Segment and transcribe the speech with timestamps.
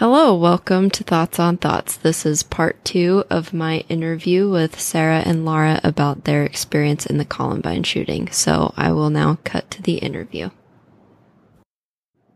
[0.00, 1.98] Hello, welcome to Thoughts on Thoughts.
[1.98, 7.18] This is part two of my interview with Sarah and Laura about their experience in
[7.18, 8.30] the Columbine shooting.
[8.30, 10.48] So I will now cut to the interview.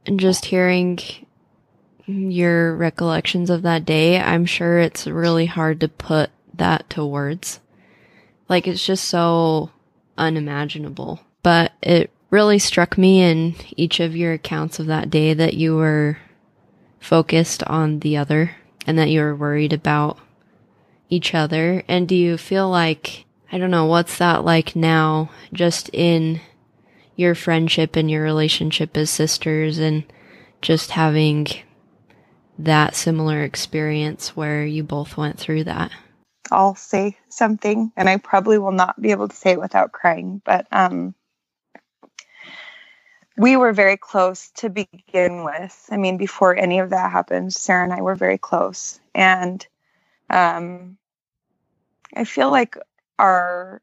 [0.04, 0.98] And just hearing
[2.04, 7.60] your recollections of that day, I'm sure it's really hard to put that to words.
[8.46, 9.70] Like it's just so
[10.18, 11.18] unimaginable.
[11.42, 15.76] But it really struck me in each of your accounts of that day that you
[15.76, 16.18] were
[17.04, 18.56] focused on the other
[18.86, 20.18] and that you're worried about
[21.10, 21.82] each other?
[21.86, 26.40] And do you feel like, I don't know, what's that like now, just in
[27.14, 30.04] your friendship and your relationship as sisters and
[30.62, 31.46] just having
[32.58, 35.92] that similar experience where you both went through that?
[36.50, 40.42] I'll say something, and I probably will not be able to say it without crying,
[40.44, 41.14] but um,
[43.36, 45.88] we were very close to begin with.
[45.90, 49.00] I mean, before any of that happened, Sarah and I were very close.
[49.14, 49.66] And
[50.30, 50.96] um,
[52.14, 52.76] I feel like
[53.18, 53.80] our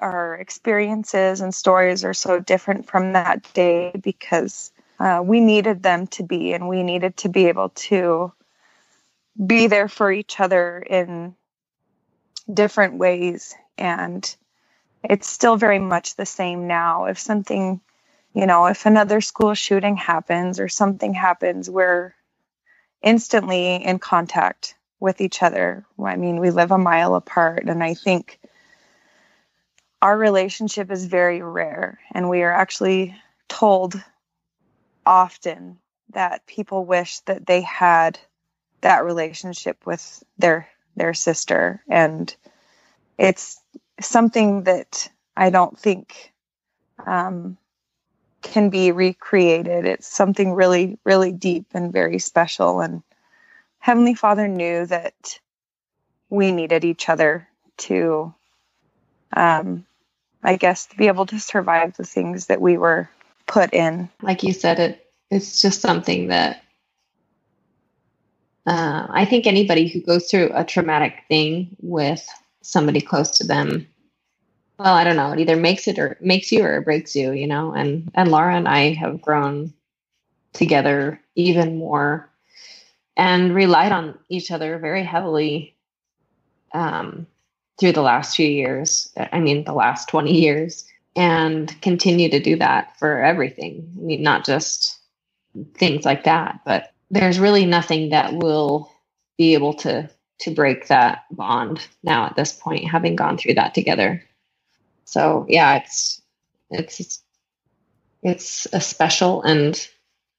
[0.00, 6.06] our experiences and stories are so different from that day because uh, we needed them
[6.08, 8.32] to be, and we needed to be able to
[9.44, 11.34] be there for each other in
[12.52, 13.54] different ways.
[13.78, 14.34] And
[15.02, 17.06] it's still very much the same now.
[17.06, 17.80] If something
[18.34, 22.14] you know, if another school shooting happens or something happens, we're
[23.02, 25.84] instantly in contact with each other.
[26.02, 28.40] I mean, we live a mile apart, and I think
[30.02, 33.14] our relationship is very rare, and we are actually
[33.48, 33.94] told
[35.06, 35.78] often
[36.10, 38.18] that people wish that they had
[38.80, 42.36] that relationship with their their sister and
[43.18, 43.60] it's
[44.00, 46.32] something that i don't think
[47.06, 47.58] um,
[48.44, 49.86] can be recreated.
[49.86, 52.80] It's something really, really deep and very special.
[52.80, 53.02] And
[53.78, 55.40] Heavenly Father knew that
[56.28, 58.32] we needed each other to,
[59.34, 59.84] um,
[60.42, 63.08] I guess, to be able to survive the things that we were
[63.46, 64.10] put in.
[64.22, 66.62] Like you said, it it's just something that
[68.66, 72.24] uh, I think anybody who goes through a traumatic thing with
[72.62, 73.86] somebody close to them
[74.84, 75.32] well, I don't know.
[75.32, 77.74] It either makes it or makes you or it breaks you, you know.
[77.74, 79.74] And and Laura and I have grown
[80.54, 82.30] together even more
[83.16, 85.76] and relied on each other very heavily
[86.74, 87.26] um,
[87.80, 89.12] through the last few years.
[89.32, 90.86] I mean, the last 20 years,
[91.16, 93.92] and continue to do that for everything.
[93.98, 94.98] I mean, not just
[95.74, 98.90] things like that, but there's really nothing that will
[99.38, 103.74] be able to to break that bond now at this point, having gone through that
[103.74, 104.22] together.
[105.14, 106.20] So yeah, it's
[106.70, 107.22] it's
[108.20, 109.88] it's a special and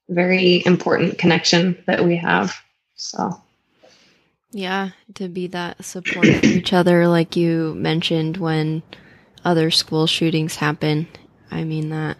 [0.09, 2.53] very important connection that we have.
[2.95, 3.41] So
[4.51, 8.83] yeah, to be that support for each other, like you mentioned when
[9.45, 11.07] other school shootings happen.
[11.49, 12.17] I mean, that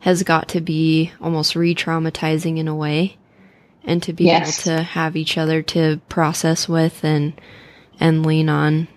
[0.00, 3.16] has got to be almost re traumatizing in a way.
[3.82, 4.66] And to be yes.
[4.66, 7.32] able to have each other to process with and,
[7.98, 8.88] and lean on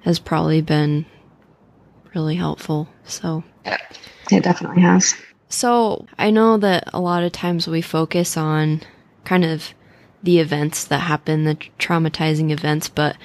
[0.00, 1.06] has probably been
[2.16, 2.88] really helpful.
[3.04, 3.44] So,
[4.32, 5.14] it definitely has.
[5.50, 8.80] So, I know that a lot of times we focus on
[9.24, 9.74] kind of
[10.22, 13.16] the events that happen, the traumatizing events, but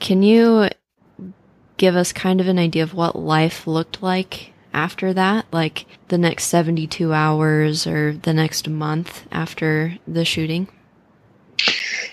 [0.00, 0.68] can you
[1.78, 5.46] give us kind of an idea of what life looked like after that?
[5.50, 10.68] Like the next 72 hours or the next month after the shooting?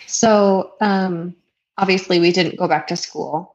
[0.08, 1.36] So, um,
[1.78, 3.51] obviously, we didn't go back to school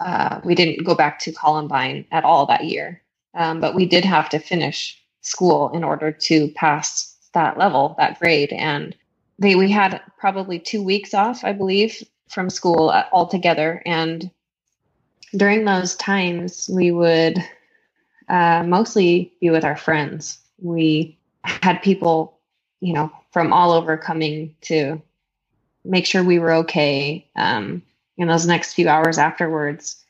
[0.00, 3.02] uh, we didn't go back to Columbine at all that year.
[3.34, 8.18] Um, but we did have to finish school in order to pass that level, that
[8.18, 8.52] grade.
[8.52, 8.96] And
[9.38, 13.82] they, we had probably two weeks off, I believe, from school altogether.
[13.86, 14.30] And
[15.36, 17.38] during those times, we would
[18.28, 20.38] uh, mostly be with our friends.
[20.58, 22.38] We had people,
[22.80, 25.00] you know, from all over coming to
[25.84, 27.28] make sure we were okay.
[27.36, 27.82] Um,
[28.18, 30.04] in those next few hours afterwards,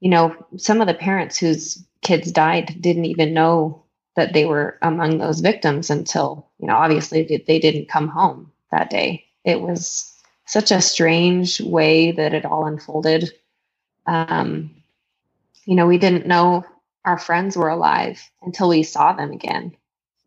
[0.00, 3.82] you know, some of the parents whose kids died didn't even know
[4.16, 8.90] that they were among those victims until, you know, obviously they didn't come home that
[8.90, 9.24] day.
[9.44, 10.12] It was
[10.46, 13.30] such a strange way that it all unfolded.
[14.06, 14.70] Um,
[15.64, 16.64] you know, we didn't know
[17.04, 19.74] our friends were alive until we saw them again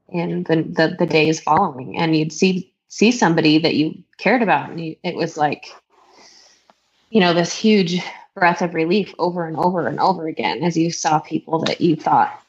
[0.10, 1.98] in the, the, the days following.
[1.98, 5.68] And you'd see see somebody that you cared about, and you, it was like
[7.10, 8.02] you know, this huge
[8.36, 11.96] breath of relief over and over and over again as you saw people that you
[11.96, 12.40] thought,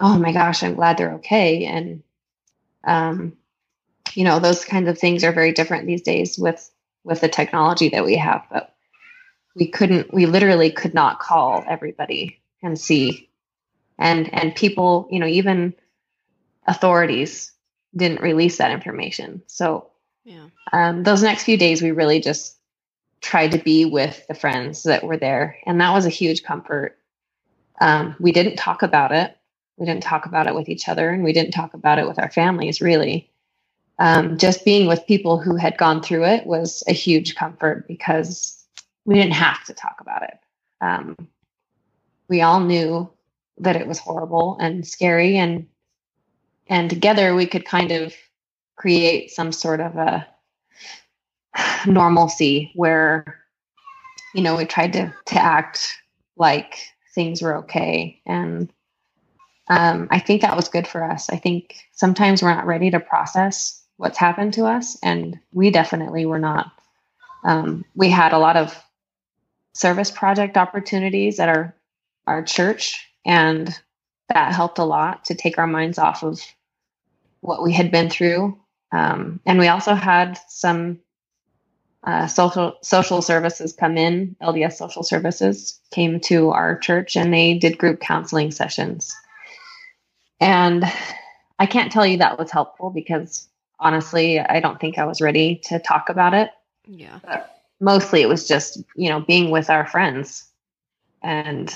[0.00, 1.64] oh my gosh, I'm glad they're okay.
[1.66, 2.02] And
[2.84, 3.36] um,
[4.14, 6.70] you know, those kinds of things are very different these days with
[7.04, 8.44] with the technology that we have.
[8.50, 8.74] But
[9.54, 13.28] we couldn't, we literally could not call everybody and see.
[13.98, 15.74] And and people, you know, even
[16.66, 17.52] authorities
[17.96, 19.42] didn't release that information.
[19.46, 19.88] So
[20.24, 20.48] yeah.
[20.72, 22.57] Um, those next few days, we really just
[23.20, 26.98] tried to be with the friends that were there, and that was a huge comfort.
[27.80, 29.36] Um, we didn't talk about it.
[29.76, 32.18] We didn't talk about it with each other, and we didn't talk about it with
[32.18, 32.80] our families.
[32.80, 33.30] Really,
[33.98, 38.64] um, just being with people who had gone through it was a huge comfort because
[39.04, 40.38] we didn't have to talk about it.
[40.80, 41.16] Um,
[42.28, 43.10] we all knew
[43.58, 45.66] that it was horrible and scary, and
[46.68, 48.14] and together we could kind of
[48.76, 50.26] create some sort of a
[51.86, 53.38] normalcy where
[54.34, 55.96] you know we tried to to act
[56.36, 56.78] like
[57.14, 58.20] things were okay.
[58.26, 58.72] And
[59.70, 61.28] um, i think that was good for us.
[61.30, 64.96] I think sometimes we're not ready to process what's happened to us.
[65.02, 66.72] And we definitely were not
[67.44, 68.76] um, we had a lot of
[69.74, 71.74] service project opportunities at our
[72.26, 73.06] our church.
[73.24, 73.74] And
[74.28, 76.40] that helped a lot to take our minds off of
[77.40, 78.58] what we had been through.
[78.92, 81.00] Um, and we also had some
[82.04, 84.36] uh, social social services come in.
[84.42, 89.14] LDS Social Services came to our church and they did group counseling sessions.
[90.40, 90.84] And
[91.58, 93.48] I can't tell you that was helpful because
[93.80, 96.50] honestly, I don't think I was ready to talk about it.
[96.86, 97.18] Yeah.
[97.24, 100.48] But mostly it was just, you know, being with our friends
[101.22, 101.72] and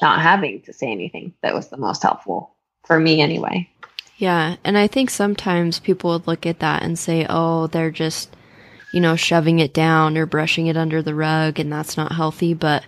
[0.00, 2.54] not having to say anything that was the most helpful
[2.86, 3.68] for me anyway.
[4.16, 4.56] Yeah.
[4.64, 8.34] And I think sometimes people would look at that and say, oh, they're just,
[8.92, 12.54] you know, shoving it down or brushing it under the rug and that's not healthy.
[12.54, 12.84] But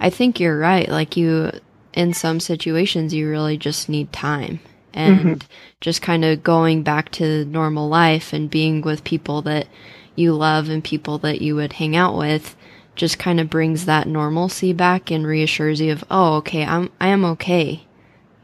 [0.00, 0.88] I think you're right.
[0.88, 1.52] Like, you,
[1.92, 4.60] in some situations, you really just need time
[4.92, 5.48] and mm-hmm.
[5.80, 9.66] just kind of going back to normal life and being with people that
[10.14, 12.56] you love and people that you would hang out with
[12.96, 17.08] just kind of brings that normalcy back and reassures you of, oh, okay, I'm, I
[17.08, 17.84] am okay.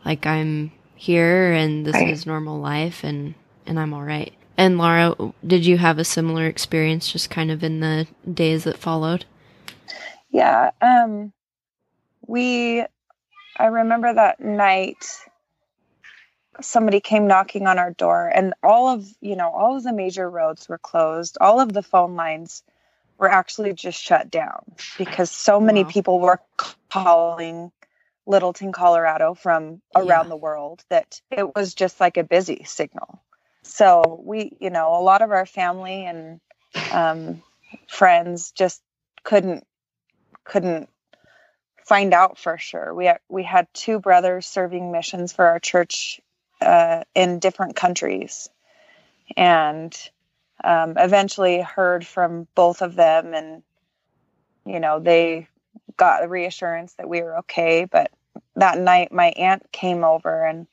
[0.04, 2.10] Like I'm here and this right.
[2.10, 3.34] is normal life and
[3.66, 4.32] and I'm all right.
[4.60, 5.14] And Laura,
[5.46, 9.24] did you have a similar experience just kind of in the days that followed?
[10.28, 11.32] Yeah, um
[12.26, 12.84] we
[13.56, 15.02] I remember that night
[16.60, 20.28] somebody came knocking on our door and all of, you know, all of the major
[20.28, 21.38] roads were closed.
[21.40, 22.62] All of the phone lines
[23.16, 24.62] were actually just shut down
[24.98, 25.90] because so many wow.
[25.90, 26.40] people were
[26.90, 27.72] calling
[28.26, 30.28] Littleton, Colorado from around yeah.
[30.28, 33.22] the world that it was just like a busy signal.
[33.70, 36.40] So we, you know, a lot of our family and
[36.92, 37.42] um,
[37.88, 38.82] friends just
[39.22, 39.64] couldn't
[40.44, 40.88] couldn't
[41.86, 42.92] find out for sure.
[42.92, 46.20] We we had two brothers serving missions for our church
[46.60, 48.48] uh, in different countries,
[49.36, 49.96] and
[50.64, 53.62] um, eventually heard from both of them, and
[54.66, 55.46] you know they
[55.96, 57.84] got the reassurance that we were okay.
[57.84, 58.10] But
[58.56, 60.66] that night my aunt came over and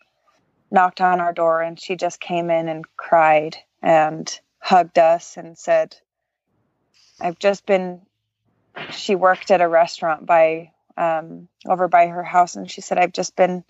[0.72, 5.58] knocked on our door and she just came in and cried and hugged us and
[5.58, 5.96] said
[7.22, 8.02] i've just been
[8.92, 13.14] she worked at a restaurant by um, over by her house and she said i've
[13.14, 13.64] just been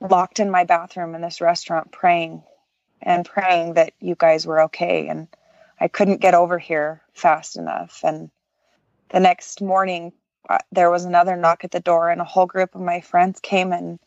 [0.00, 2.42] locked in my bathroom in this restaurant praying
[3.00, 5.28] and praying that you guys were okay and
[5.80, 8.00] i couldn't get over here fast enough.
[8.04, 8.30] And
[9.10, 10.12] the next morning
[10.70, 13.72] there was another knock at the door, and a whole group of my friends came
[13.72, 13.98] and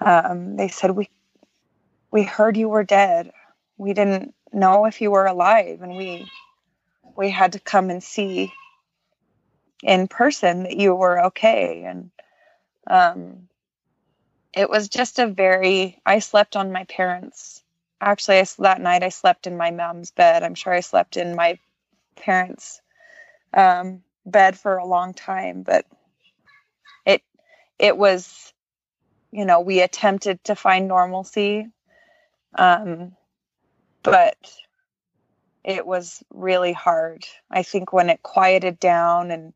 [0.00, 1.10] um, they said, "We
[2.10, 3.32] we heard you were dead.
[3.76, 6.30] We didn't know if you were alive, and we
[7.16, 8.52] we had to come and see
[9.82, 12.10] in person that you were okay." And
[12.88, 13.48] um,
[14.54, 16.00] it was just a very.
[16.06, 17.62] I slept on my parents.
[18.00, 20.42] Actually, I, that night I slept in my mom's bed.
[20.42, 21.58] I'm sure I slept in my
[22.16, 22.80] parents'
[23.54, 25.86] um, bed for a long time, but
[27.06, 27.22] it
[27.78, 28.53] it was
[29.34, 31.66] you know, we attempted to find normalcy.
[32.54, 33.16] Um,
[34.04, 34.36] but
[35.64, 37.26] it was really hard.
[37.50, 39.52] I think when it quieted down and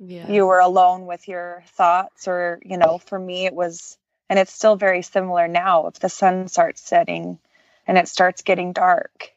[0.00, 0.28] yeah.
[0.28, 3.96] you were alone with your thoughts, or, you know, for me, it was,
[4.28, 5.86] and it's still very similar now.
[5.86, 7.38] If the sun starts setting
[7.86, 9.30] and it starts getting dark,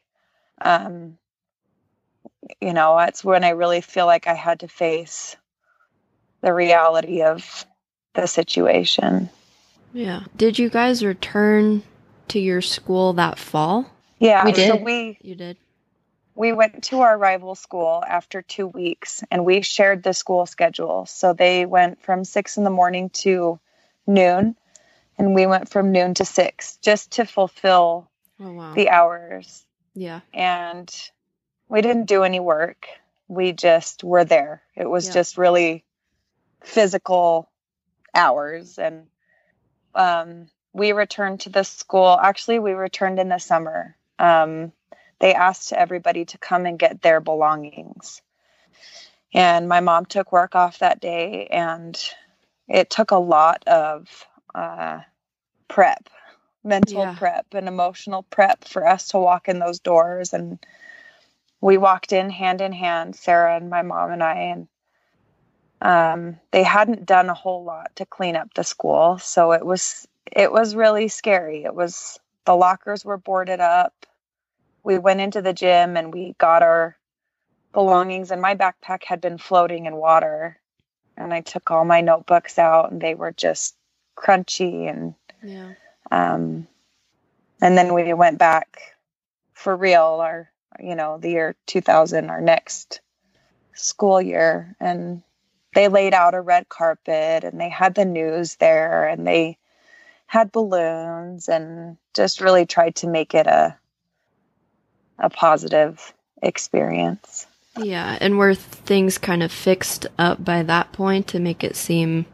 [0.60, 1.16] um,
[2.60, 5.36] you know, that's when I really feel like I had to face
[6.40, 7.64] the reality of
[8.14, 9.30] the situation.
[9.92, 10.24] Yeah.
[10.36, 11.82] Did you guys return
[12.28, 13.90] to your school that fall?
[14.18, 14.68] Yeah, we did.
[14.68, 15.56] So we you did.
[16.34, 21.06] We went to our rival school after two weeks, and we shared the school schedule.
[21.06, 23.60] So they went from six in the morning to
[24.06, 24.56] noon,
[25.18, 28.74] and we went from noon to six, just to fulfill Oh wow.
[28.74, 30.20] the hours yeah.
[30.32, 30.92] and
[31.68, 32.86] we didn't do any work.
[33.28, 34.62] We just were there.
[34.76, 35.14] It was Yeah.
[35.14, 35.84] just really
[36.64, 37.50] physical
[38.14, 39.09] hours and
[39.94, 42.18] um, we returned to the school.
[42.20, 43.96] Actually, we returned in the summer.
[44.18, 44.72] Um,
[45.20, 48.22] they asked everybody to come and get their belongings.
[49.34, 51.98] And my mom took work off that day, and
[52.68, 54.08] it took a lot of
[54.54, 55.00] uh,
[55.68, 56.08] prep,
[56.64, 57.16] mental Yeah.
[57.16, 60.32] prep, and emotional prep for us to walk in those doors.
[60.34, 60.58] And
[61.60, 64.68] we walked in hand in hand, Sarah and my mom and I, and
[65.82, 70.06] um, they hadn't done a whole lot to clean up the school, so it was
[70.30, 71.64] it was really scary.
[71.64, 73.94] It was the lockers were boarded up.
[74.82, 76.96] We went into the gym and we got our
[77.72, 80.58] belongings, and my backpack had been floating in water.
[81.16, 83.74] And I took all my notebooks out, and they were just
[84.16, 84.88] crunchy.
[84.88, 85.74] And Yeah.
[86.10, 86.66] um,
[87.62, 88.96] and then we went back
[89.54, 90.20] for real.
[90.20, 93.00] Our you know the year 2000, our next
[93.74, 95.22] school year, and
[95.74, 99.56] they laid out a red carpet, and they had the news there, and they
[100.26, 103.76] had balloons and just really tried to make it a
[105.18, 107.46] a positive experience.
[107.76, 108.16] Yeah.
[108.20, 112.26] And were things kind of fixed up by that point to make it seem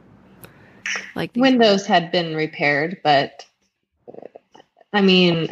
[1.15, 3.45] like these were- windows had been repaired, but
[4.93, 5.49] I mean,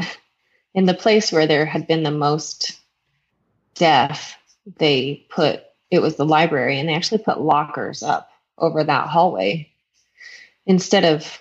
[0.74, 2.78] in the place where there had been the most
[3.74, 4.36] death,
[4.78, 5.64] they put
[5.94, 9.70] it was the library, and they actually put lockers up over that hallway
[10.66, 11.38] instead of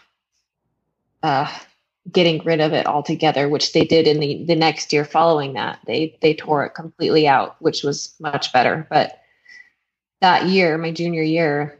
[1.22, 1.52] uh,
[2.12, 5.80] getting rid of it altogether, which they did in the the next year following that.
[5.86, 8.88] They they tore it completely out, which was much better.
[8.90, 9.20] But
[10.22, 11.80] that year, my junior year,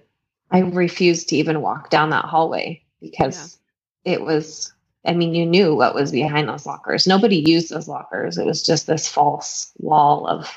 [0.52, 3.58] I refused to even walk down that hallway because
[4.06, 4.74] it was
[5.06, 7.08] I mean, you knew what was behind those lockers.
[7.08, 8.38] Nobody used those lockers.
[8.38, 10.50] It was just this false wall of,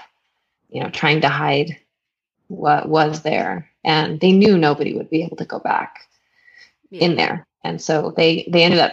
[0.71, 1.77] you know, trying to hide
[2.49, 3.69] what was there.
[3.85, 6.09] And they knew nobody would be able to go back
[6.91, 7.05] Yeah.
[7.05, 7.47] in there.
[7.65, 8.93] And so they they ended up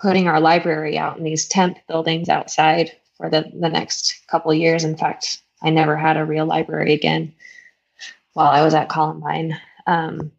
[0.00, 4.58] putting our library out in these temp buildings outside for the, the next couple of
[4.58, 4.84] years.
[4.84, 7.32] In fact, I never had a real library again
[8.34, 9.58] while I was at Columbine.
[9.86, 10.30] Um,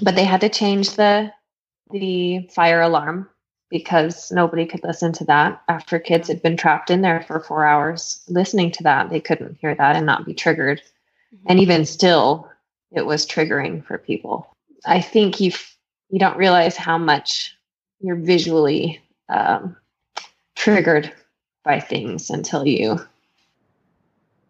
[0.00, 1.32] but they had to change the
[1.90, 3.28] the fire alarm
[3.68, 7.64] because nobody could listen to that after kids had been trapped in there for four
[7.64, 10.80] hours listening to that they couldn't hear that and not be triggered
[11.46, 12.48] and even still
[12.92, 14.54] it was triggering for people.
[14.86, 15.76] I think you f-
[16.10, 17.56] you don't realize how much
[18.00, 19.76] you're visually um,
[20.56, 21.12] triggered
[21.64, 23.00] by things until you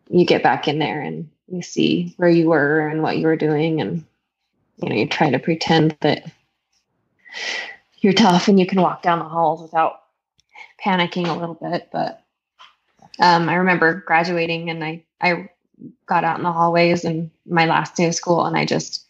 [0.08, 3.36] you get back in there and you see where you were and what you were
[3.36, 4.04] doing and
[4.78, 6.30] you know you try to pretend that
[8.00, 10.02] you're tough and you can walk down the halls without
[10.84, 12.22] panicking a little bit but
[13.20, 15.48] um, i remember graduating and i i
[16.06, 19.06] got out in the hallways and my last day of school and i just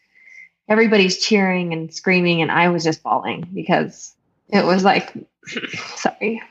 [0.69, 4.14] everybody's cheering and screaming and i was just bawling because
[4.49, 5.12] it was like
[5.97, 6.42] sorry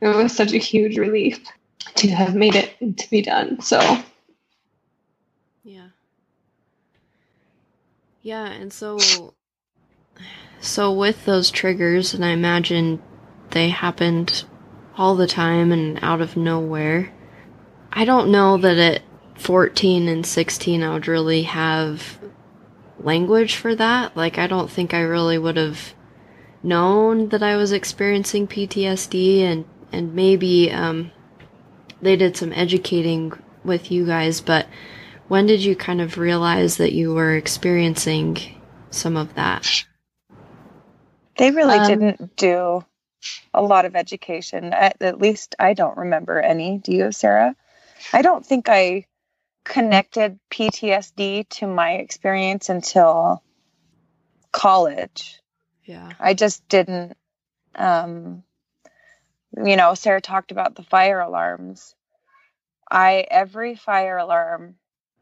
[0.00, 1.40] it was such a huge relief
[1.94, 3.80] to have made it to be done so
[5.64, 5.88] Yeah.
[8.22, 8.98] Yeah, and so
[10.60, 13.02] so with those triggers, and I imagine
[13.50, 14.44] they happened
[14.96, 17.12] all the time and out of nowhere.
[17.92, 19.02] I don't know that at
[19.38, 22.18] 14 and 16 I would really have
[23.00, 24.16] language for that.
[24.16, 25.94] Like I don't think I really would have
[26.62, 31.12] known that I was experiencing PTSD and and maybe um
[32.02, 33.32] they did some educating
[33.64, 34.66] with you guys, but
[35.28, 38.38] when did you kind of realize that you were experiencing
[38.90, 39.84] some of that?
[41.38, 42.84] They really Um, didn't do
[43.54, 44.72] a lot of education.
[44.72, 46.78] At, at least I don't remember any.
[46.78, 47.56] Do you, Sarah?
[48.12, 49.06] I don't think I
[49.64, 53.42] connected PTSD to my experience until
[54.52, 55.40] college.
[55.84, 56.10] Yeah.
[56.18, 57.16] I just didn't.
[57.74, 58.42] Um,
[59.56, 61.94] you know, Sarah talked about the fire alarms.
[62.90, 64.76] I every fire alarm,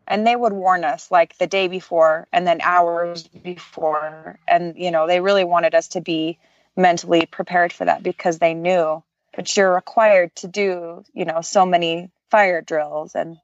[0.07, 4.91] and they would warn us like the day before and then hours before, and you
[4.91, 6.39] know they really wanted us to be
[6.77, 9.03] mentally prepared for that because they knew.
[9.35, 13.39] But you're required to do, you know, so many fire drills, and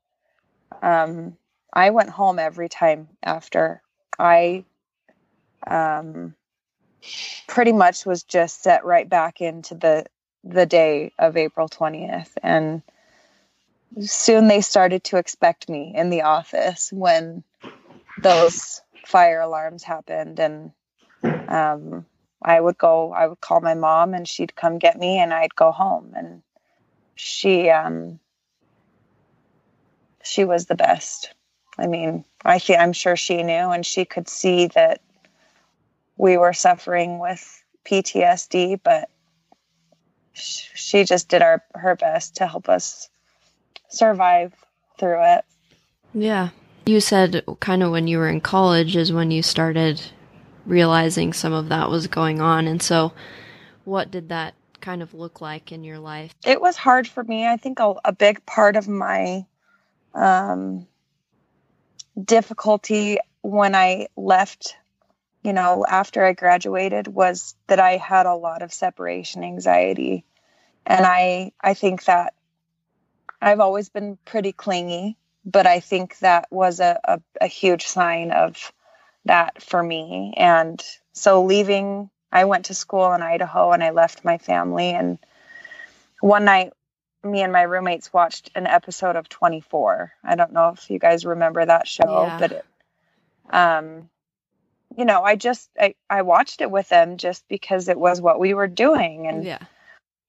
[0.82, 1.36] um,
[1.72, 3.82] I went home every time after.
[4.18, 4.64] I
[5.66, 6.34] um,
[7.48, 10.06] pretty much was just set right back into the
[10.44, 12.82] the day of April 20th and
[14.00, 17.44] soon they started to expect me in the office when
[18.22, 20.38] those fire alarms happened.
[20.40, 20.72] And
[21.22, 22.06] um,
[22.42, 25.54] I would go, I would call my mom and she'd come get me and I'd
[25.54, 26.12] go home.
[26.16, 26.42] And
[27.14, 28.18] she, um,
[30.24, 31.32] she was the best.
[31.78, 35.00] I mean, I I'm sure she knew and she could see that
[36.16, 39.10] we were suffering with PTSD, but
[40.32, 43.08] she just did our her best to help us
[43.88, 44.52] survive
[44.98, 45.44] through it.
[46.12, 46.50] Yeah.
[46.86, 50.00] You said kind of when you were in college is when you started
[50.66, 52.66] realizing some of that was going on.
[52.66, 53.12] And so,
[53.84, 56.34] what did that kind of look like in your life?
[56.44, 57.46] It was hard for me.
[57.46, 59.46] I think a, a big part of my
[60.14, 60.86] um,
[62.22, 64.76] difficulty when I left,
[65.42, 70.24] you know, after I graduated was that I had a lot of separation anxiety.
[70.86, 72.34] And I I think that
[73.40, 78.30] I've always been pretty clingy, but I think that was a, a, a huge sign
[78.30, 78.72] of
[79.26, 80.34] that for me.
[80.36, 84.90] And so leaving, I went to school in Idaho and I left my family.
[84.90, 85.18] And
[86.20, 86.72] one night,
[87.24, 90.12] me and my roommates watched an episode of 24.
[90.22, 92.38] I don't know if you guys remember that show, yeah.
[92.38, 92.64] but it,
[93.50, 94.10] um,
[94.96, 98.38] you know, I just I, I watched it with them just because it was what
[98.38, 99.58] we were doing, and yeah.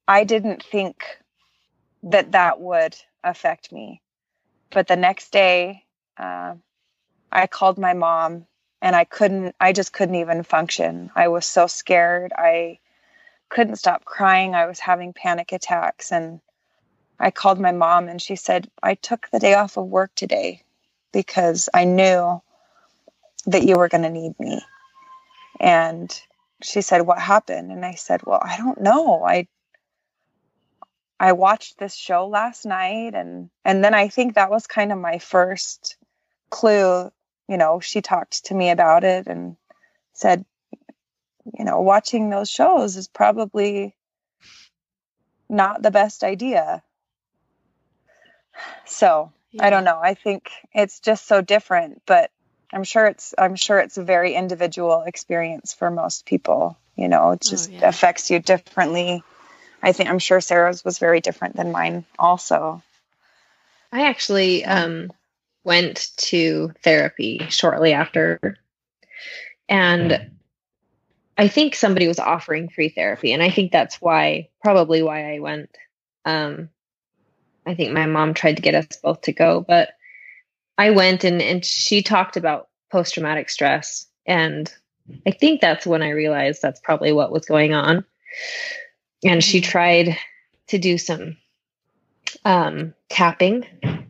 [0.07, 1.03] I didn't think
[2.03, 4.01] that that would affect me.
[4.69, 5.83] But the next day,
[6.17, 6.55] uh,
[7.31, 8.45] I called my mom
[8.81, 11.11] and I couldn't, I just couldn't even function.
[11.15, 12.31] I was so scared.
[12.35, 12.79] I
[13.49, 14.53] couldn't stop crying.
[14.53, 16.11] I was having panic attacks.
[16.11, 16.39] And
[17.19, 20.63] I called my mom and she said, I took the day off of work today
[21.13, 22.41] because I knew
[23.47, 24.61] that you were going to need me.
[25.59, 26.11] And
[26.61, 27.71] she said, What happened?
[27.71, 29.23] And I said, Well, I don't know.
[29.23, 29.47] I
[31.19, 34.97] I watched this show last night and and then I think that was kind of
[34.97, 35.97] my first
[36.49, 37.11] clue
[37.47, 39.55] you know, she talked to me about it and
[40.13, 40.45] said,
[41.57, 43.95] you know, watching those shows is probably
[45.47, 46.81] not the best idea.
[48.85, 49.65] So yeah.
[49.65, 49.99] I don't know.
[50.01, 52.31] I think it's just so different, but
[52.73, 56.77] I'm sure it's I'm sure it's a very individual experience for most people.
[56.95, 57.89] You know, it oh, just oh, yeah.
[57.89, 59.23] affects you differently.
[59.81, 62.81] I think I'm sure Sarah's was very different than mine also.
[63.91, 65.11] I actually um
[65.63, 68.57] went to therapy shortly after.
[69.67, 70.31] And
[71.37, 73.33] I think somebody was offering free therapy.
[73.33, 75.75] And I think that's why, probably why I went.
[76.23, 76.69] Um,
[77.65, 79.89] I think my mom tried to get us both to go, but
[80.77, 84.05] I went and, and she talked about post traumatic stress.
[84.25, 84.71] And
[85.25, 88.05] I think that's when I realized that's probably what was going on.
[89.23, 89.69] And she mm-hmm.
[89.69, 90.17] tried
[90.67, 91.37] to do some
[92.43, 93.65] um, tapping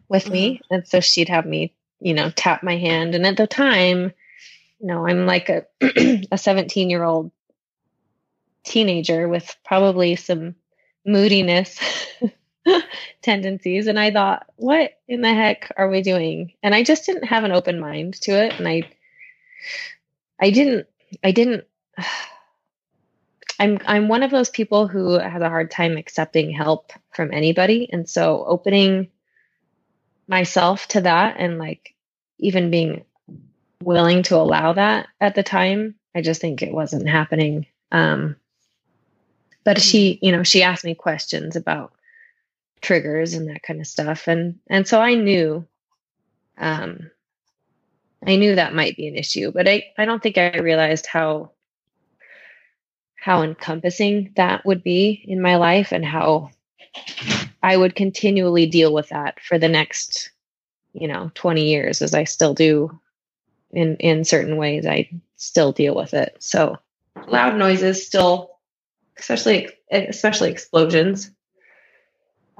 [0.09, 0.55] with me.
[0.55, 0.73] Mm-hmm.
[0.73, 3.15] And so she'd have me, you know, tap my hand.
[3.15, 4.11] And at the time,
[4.79, 5.65] you know, I'm like a
[6.31, 7.31] a 17 year old
[8.63, 10.55] teenager with probably some
[11.05, 11.79] moodiness
[13.21, 13.87] tendencies.
[13.87, 16.53] And I thought, what in the heck are we doing?
[16.63, 18.53] And I just didn't have an open mind to it.
[18.57, 18.89] And I
[20.39, 20.87] I didn't
[21.23, 21.65] I didn't
[23.59, 27.89] I'm I'm one of those people who has a hard time accepting help from anybody.
[27.91, 29.09] And so opening
[30.27, 31.95] myself to that and like
[32.39, 33.05] even being
[33.83, 38.35] willing to allow that at the time i just think it wasn't happening um
[39.63, 41.93] but she you know she asked me questions about
[42.85, 45.65] triggers and that kind of stuff and and so i knew
[46.57, 47.09] um
[48.25, 51.51] i knew that might be an issue but i i don't think i realized how
[53.15, 56.51] how encompassing that would be in my life and how
[57.63, 60.29] I would continually deal with that for the next,
[60.93, 62.99] you know, 20 years as I still do
[63.71, 66.37] in in certain ways I still deal with it.
[66.39, 66.77] So
[67.27, 68.51] loud noises still
[69.17, 71.31] especially especially explosions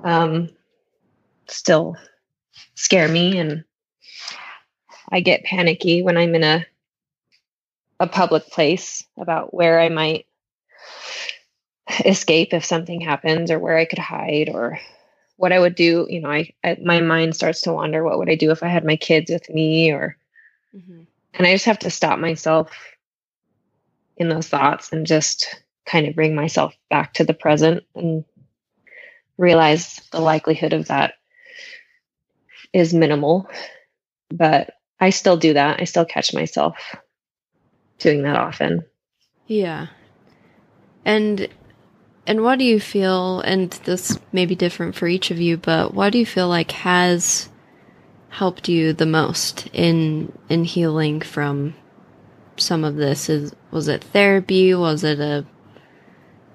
[0.04, 0.50] um
[1.48, 1.96] still
[2.76, 3.64] scare me and
[5.12, 6.66] I get panicky when I'm in a
[8.00, 10.26] a public place about where I might
[12.06, 14.80] escape if something happens or where I could hide or
[15.38, 18.04] what I would do, you know, I, I, my mind starts to wander.
[18.04, 19.92] What would I do if I had my kids with me?
[19.92, 20.18] Or,
[20.76, 21.02] mm-hmm.
[21.34, 22.72] and I just have to stop myself
[24.18, 28.24] in those thoughts and just kind of bring myself back to the present and
[29.38, 31.14] realize the likelihood of that
[32.74, 33.50] is minimal.
[34.30, 35.80] But I still do that.
[35.80, 36.78] I still catch myself
[38.00, 38.84] doing that often.
[39.48, 39.88] Yeah.
[41.04, 41.48] And
[42.28, 45.94] and what do you feel, and this may be different for each of you, but
[45.94, 47.50] what do you feel like has
[48.30, 51.76] helped you the most in in healing from
[52.58, 53.30] some of this?
[53.30, 54.74] Is was it therapy?
[54.74, 55.46] Was it a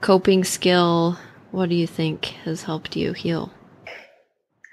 [0.01, 1.19] coping skill?
[1.51, 3.53] What do you think has helped you heal?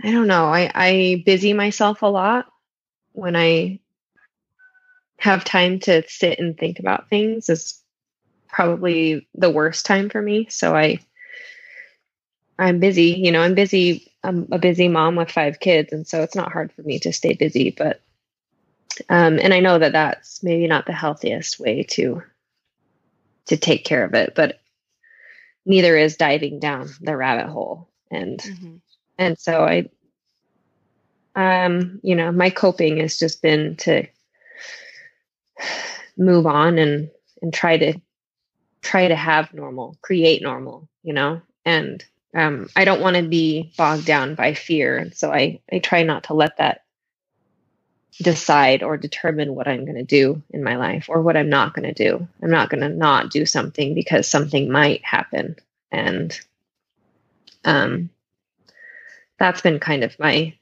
[0.03, 0.45] I don't know.
[0.45, 2.45] I, I busy myself a lot
[3.13, 3.79] when I
[5.19, 7.81] have time to sit and think about things is
[8.47, 10.47] probably the worst time for me.
[10.49, 10.99] So I
[12.59, 14.11] I'm busy, you know, I'm busy.
[14.23, 17.13] I'm a busy mom with five kids, and so it's not hard for me to
[17.13, 17.73] stay busy.
[17.77, 18.01] But,
[19.09, 22.23] um, and I know that that's maybe not the healthiest way to
[23.45, 24.59] to take care of it, but
[25.67, 27.89] neither is diving down the rabbit hole.
[28.09, 28.75] And mm-hmm.
[29.17, 29.89] and so I,
[31.35, 34.07] um, you know, my coping has just been to
[36.17, 37.99] move on and and try to
[38.81, 42.03] try to have normal, create normal, you know, and
[42.33, 44.97] um, I don't want to be bogged down by fear.
[44.97, 46.83] And so I, I try not to let that
[48.21, 51.73] decide or determine what I'm going to do in my life or what I'm not
[51.73, 52.27] going to do.
[52.41, 55.55] I'm not going to not do something because something might happen.
[55.91, 56.37] And
[57.63, 58.09] um,
[59.37, 60.53] that's been kind of my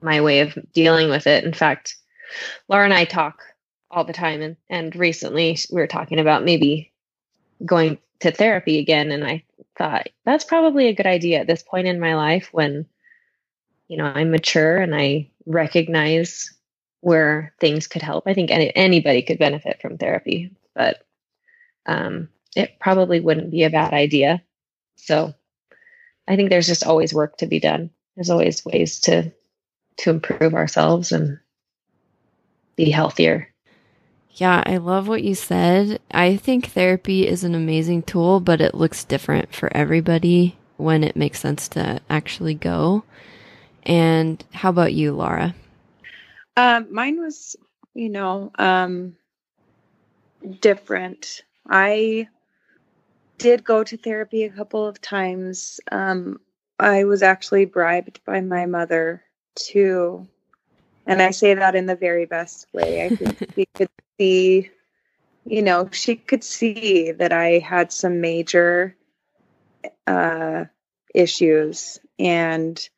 [0.00, 1.44] my way of dealing with it.
[1.44, 1.96] In fact,
[2.68, 3.42] Laura and I talk
[3.90, 6.92] all the time and, and recently we were talking about maybe
[7.66, 9.42] going to therapy again and I
[9.76, 12.86] thought that's probably a good idea at this point in my life when
[13.86, 16.52] you know i'm mature and i recognize
[17.00, 21.04] where things could help i think any, anybody could benefit from therapy but
[21.86, 24.42] um, it probably wouldn't be a bad idea
[24.96, 25.32] so
[26.26, 29.32] i think there's just always work to be done there's always ways to
[29.96, 31.38] to improve ourselves and
[32.76, 33.48] be healthier
[34.38, 36.00] yeah, I love what you said.
[36.12, 41.16] I think therapy is an amazing tool, but it looks different for everybody when it
[41.16, 43.02] makes sense to actually go.
[43.88, 45.54] And how about you, Laura?
[46.56, 47.56] Um, mine was,
[47.94, 49.16] you know, um,
[50.60, 51.42] different.
[51.66, 52.28] I
[53.38, 55.80] did go to therapy a couple of times.
[55.90, 56.38] Um,
[56.78, 59.22] I was actually bribed by my mother
[59.70, 60.28] to,
[61.06, 63.04] and I say that in the very best way.
[63.04, 63.88] I think we could
[64.20, 64.70] see,
[65.46, 68.96] you know, she could see that I had some major
[70.06, 70.66] uh,
[71.14, 72.88] issues and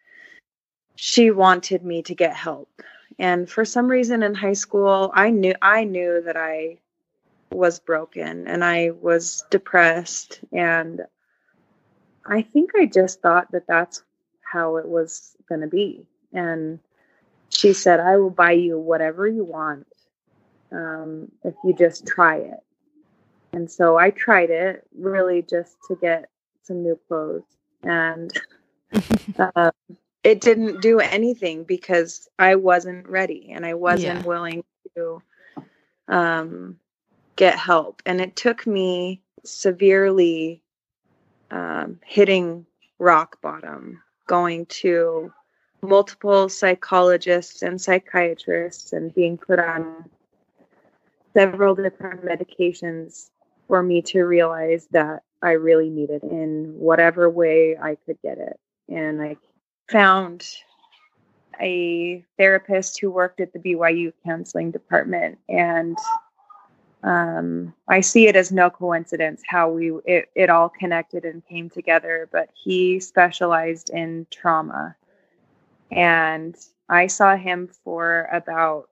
[1.02, 2.68] she wanted me to get help.
[3.18, 6.76] And for some reason in high school, I knew I knew that I
[7.50, 11.00] was broken and I was depressed and
[12.26, 14.02] I think I just thought that that's
[14.42, 16.04] how it was going to be.
[16.34, 16.80] And
[17.48, 19.86] she said, I will buy you whatever you want
[20.70, 22.60] um, if you just try it.
[23.54, 26.28] And so I tried it really just to get
[26.62, 27.44] some new clothes.
[27.82, 28.30] And
[29.56, 29.70] uh,
[30.22, 34.26] it didn't do anything because I wasn't ready and I wasn't yeah.
[34.26, 35.22] willing to
[36.08, 36.76] um,
[37.36, 38.02] get help.
[38.04, 40.62] And it took me severely
[41.50, 42.66] um, hitting
[42.98, 45.32] rock bottom, going to
[45.82, 50.04] multiple psychologists and psychiatrists and being put on
[51.32, 53.30] several different medications
[53.68, 58.60] for me to realize that I really needed in whatever way I could get it.
[58.88, 59.36] And I
[59.90, 60.46] found
[61.60, 65.98] a therapist who worked at the BYU counseling department and
[67.02, 71.70] um, I see it as no coincidence how we it, it all connected and came
[71.70, 72.28] together.
[72.30, 74.96] But he specialized in trauma,
[75.90, 76.54] and
[76.88, 78.88] I saw him for about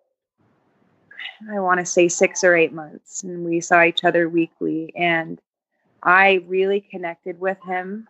[1.52, 4.92] I want to say six or eight months, and we saw each other weekly.
[4.96, 5.40] And
[6.02, 8.08] I really connected with him.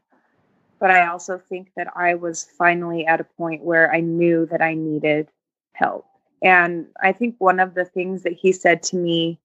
[0.80, 4.62] But I also think that I was finally at a point where I knew that
[4.62, 5.28] I needed
[5.72, 6.06] help.
[6.42, 9.40] And I think one of the things that he said to me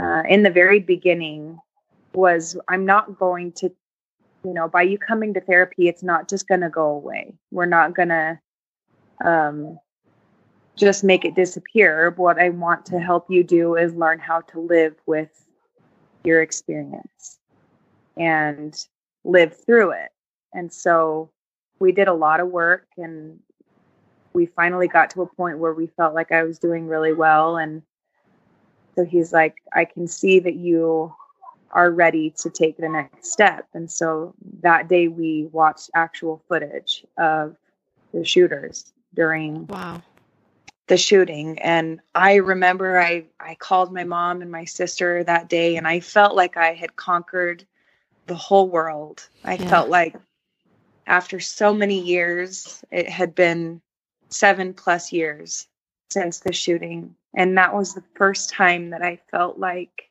[0.00, 1.58] uh, in the very beginning
[2.14, 3.72] was, I'm not going to,
[4.44, 7.34] you know, by you coming to therapy, it's not just going to go away.
[7.50, 8.38] We're not going to
[9.24, 9.78] um,
[10.76, 12.12] just make it disappear.
[12.16, 15.30] What I want to help you do is learn how to live with
[16.24, 17.38] your experience
[18.16, 18.74] and
[19.24, 20.10] live through it.
[20.54, 21.30] And so
[21.78, 23.40] we did a lot of work and
[24.32, 27.56] we finally got to a point where we felt like I was doing really well.
[27.56, 27.82] And
[28.94, 31.14] so he's like, I can see that you
[31.70, 33.66] are ready to take the next step.
[33.74, 37.56] And so that day we watched actual footage of
[38.12, 40.00] the shooters during wow
[40.86, 45.76] the shooting and i remember i i called my mom and my sister that day
[45.76, 47.64] and i felt like i had conquered
[48.26, 49.68] the whole world i yeah.
[49.68, 50.14] felt like
[51.06, 53.80] after so many years it had been
[54.30, 55.66] 7 plus years
[56.10, 57.14] since the shooting.
[57.36, 60.10] And that was the first time that I felt like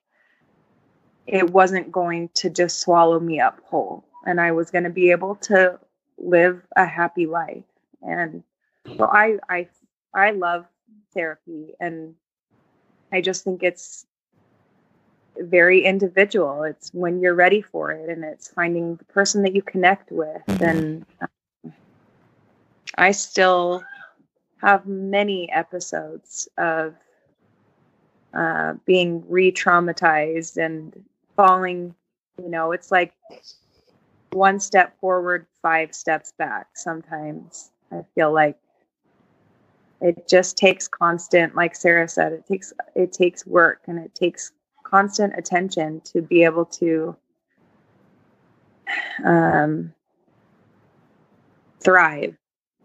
[1.25, 5.11] it wasn't going to just swallow me up whole and I was going to be
[5.11, 5.79] able to
[6.17, 7.63] live a happy life.
[8.01, 8.43] And
[8.97, 9.67] so I I
[10.13, 10.65] I love
[11.13, 12.15] therapy and
[13.11, 14.05] I just think it's
[15.37, 16.63] very individual.
[16.63, 20.41] It's when you're ready for it and it's finding the person that you connect with
[20.61, 21.73] and um,
[22.95, 23.83] I still
[24.61, 26.95] have many episodes of
[28.33, 31.03] uh, being re-traumatized and
[31.35, 31.93] falling
[32.41, 33.13] you know it's like
[34.31, 38.57] one step forward five steps back sometimes i feel like
[40.01, 44.51] it just takes constant like sarah said it takes it takes work and it takes
[44.93, 47.15] constant attention to be able to
[49.25, 49.93] um
[51.79, 52.35] thrive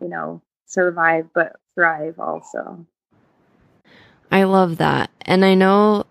[0.01, 2.87] you know survive but thrive also
[4.31, 5.11] I love that.
[5.23, 6.05] And I know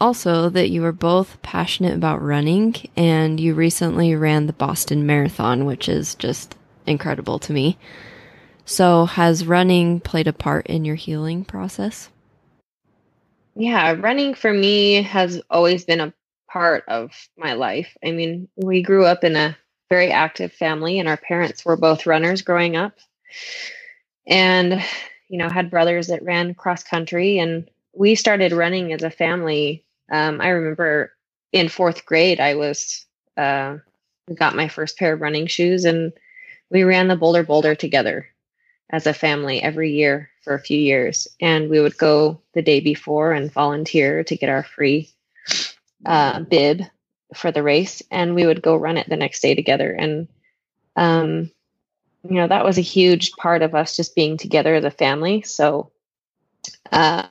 [0.00, 5.64] also that you are both passionate about running and you recently ran the Boston Marathon,
[5.64, 7.78] which is just incredible to me.
[8.64, 12.10] So, has running played a part in your healing process?
[13.56, 16.14] Yeah, running for me has always been a
[16.50, 17.96] part of my life.
[18.04, 19.56] I mean, we grew up in a
[19.88, 22.94] very active family, and our parents were both runners growing up.
[24.26, 24.82] And,
[25.28, 29.84] you know, had brothers that ran cross country, and we started running as a family
[30.12, 31.12] um, I remember
[31.52, 33.78] in fourth grade, I was uh,
[34.34, 36.12] got my first pair of running shoes, and
[36.70, 38.28] we ran the Bolder Boulder together
[38.90, 41.26] as a family every year for a few years.
[41.40, 45.10] And we would go the day before and volunteer to get our free
[46.04, 46.82] uh, bib
[47.34, 49.92] for the race, and we would go run it the next day together.
[49.92, 50.28] And
[50.94, 51.50] um,
[52.24, 55.42] you know that was a huge part of us just being together as a family.
[55.42, 55.90] So
[56.92, 57.26] uh,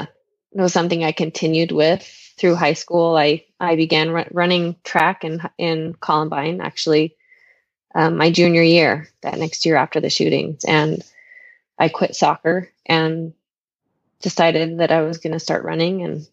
[0.51, 2.03] it was something I continued with
[2.37, 3.15] through high school.
[3.15, 7.15] I I began r- running track in in Columbine actually
[7.95, 11.01] um, my junior year, that next year after the shootings, and
[11.77, 13.33] I quit soccer and
[14.21, 16.27] decided that I was going to start running, and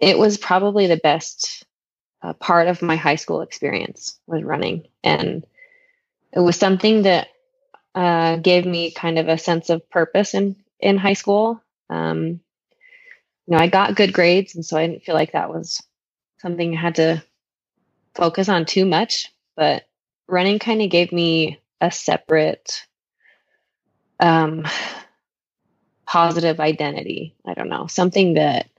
[0.00, 1.64] it was probably the best
[2.22, 5.44] uh, part of my high school experience was running, and
[6.32, 7.28] it was something that
[7.94, 11.62] uh, gave me kind of a sense of purpose in in high school.
[11.90, 12.40] Um,
[13.46, 15.82] you know, I got good grades, and so I didn't feel like that was
[16.38, 17.22] something I had to
[18.14, 19.32] focus on too much.
[19.56, 19.84] But
[20.28, 22.86] running kind of gave me a separate
[24.22, 24.66] um,
[26.06, 27.34] positive identity.
[27.44, 28.70] I don't know, something that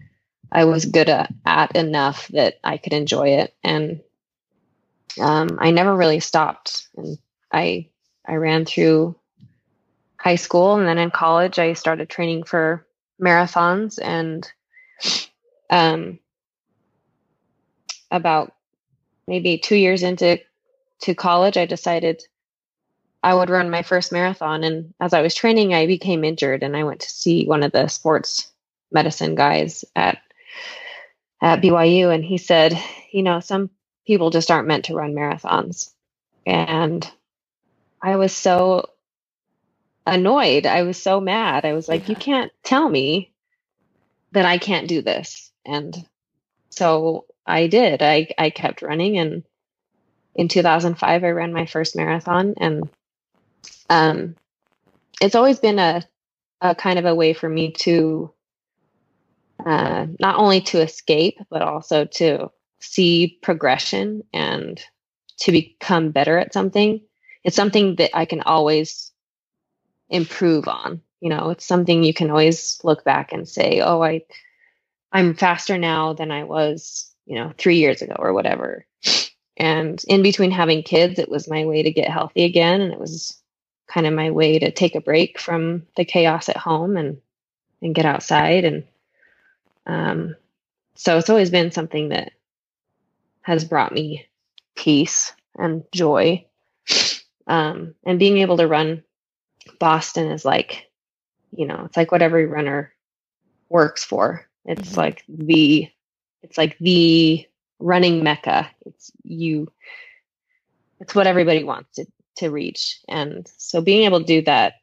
[0.52, 3.54] I was good at, at enough that I could enjoy it.
[3.64, 4.02] And
[5.20, 6.88] um, I never really stopped.
[6.96, 7.18] And
[7.52, 7.90] I
[8.26, 9.16] I ran through
[10.18, 12.88] high school and then in college I started training for
[13.22, 14.50] marathons and
[15.70, 16.20] um,
[18.10, 18.54] about
[19.28, 20.40] maybe two years into
[21.02, 22.24] to college i decided
[23.24, 26.76] i would run my first marathon and as i was training i became injured and
[26.76, 28.52] i went to see one of the sports
[28.92, 30.20] medicine guys at
[31.42, 32.78] at byu and he said
[33.12, 33.70] you know some
[34.06, 35.92] people just aren't meant to run marathons
[36.46, 37.10] and
[38.02, 38.90] i was so
[40.06, 40.66] annoyed.
[40.66, 41.66] I was so mad.
[41.66, 42.10] I was like, yeah.
[42.10, 43.32] you can't tell me
[44.32, 45.52] that I can't do this.
[45.66, 46.08] And
[46.70, 48.02] so I did.
[48.02, 49.44] I, I kept running and
[50.36, 52.90] in 2005 I ran my first marathon and
[53.90, 54.36] um
[55.22, 56.04] it's always been a
[56.62, 58.34] a kind of a way for me to
[59.66, 64.82] uh not only to escape but also to see progression and
[65.38, 67.02] to become better at something.
[67.44, 69.12] It's something that I can always
[70.10, 71.02] improve on.
[71.22, 74.24] You know, it's something you can always look back and say, "Oh, I
[75.12, 78.86] I'm faster now than I was, you know, 3 years ago or whatever."
[79.58, 83.00] And in between having kids, it was my way to get healthy again and it
[83.00, 83.42] was
[83.94, 87.22] kind of my way to take a break from the chaos at home and
[87.82, 88.84] and get outside and
[89.86, 90.36] um
[90.96, 92.32] so it's always been something that
[93.42, 94.26] has brought me
[94.76, 96.46] peace and joy
[97.48, 99.04] um, and being able to run
[99.80, 100.90] Boston is like,
[101.56, 102.94] you know, it's like what every runner
[103.70, 104.48] works for.
[104.66, 105.00] It's mm-hmm.
[105.00, 105.90] like the,
[106.42, 107.46] it's like the
[107.80, 108.70] running mecca.
[108.86, 109.72] It's you,
[111.00, 112.06] it's what everybody wants to,
[112.38, 113.00] to reach.
[113.08, 114.76] And so being able to do that,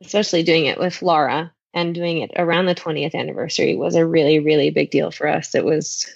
[0.00, 4.38] especially doing it with Laura and doing it around the 20th anniversary was a really,
[4.38, 5.54] really big deal for us.
[5.54, 6.06] It was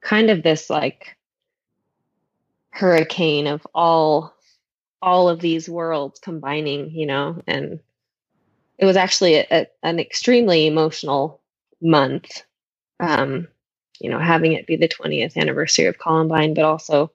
[0.00, 1.16] kind of this like
[2.70, 4.34] hurricane of all
[5.00, 7.80] all of these worlds combining, you know, and
[8.78, 11.40] it was actually a, a, an extremely emotional
[11.80, 12.42] month.
[13.00, 13.48] Um,
[13.98, 17.10] you know, having it be the 20th anniversary of Columbine, but also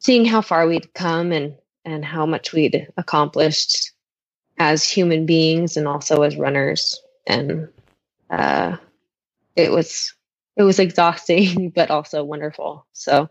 [0.00, 3.92] seeing how far we'd come and and how much we'd accomplished
[4.58, 7.00] as human beings and also as runners.
[7.26, 7.68] And
[8.28, 8.76] uh,
[9.56, 10.14] it was
[10.56, 12.86] it was exhausting but also wonderful.
[12.92, 13.28] So